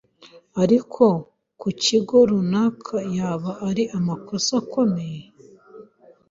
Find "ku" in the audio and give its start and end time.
1.59-1.69